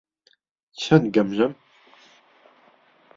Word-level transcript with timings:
چەند 0.81 1.05
گەمژەم! 1.15 1.53